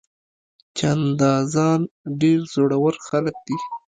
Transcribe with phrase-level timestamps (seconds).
[0.77, 1.81] چاپندازان
[2.21, 3.57] ډېر زړور خلک وي.